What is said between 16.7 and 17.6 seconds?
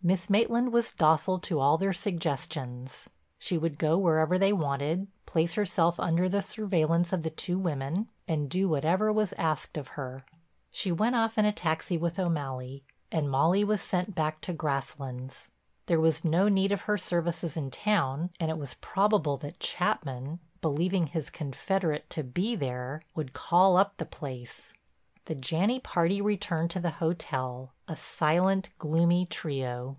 of her services